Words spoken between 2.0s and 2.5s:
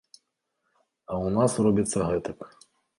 гэтак.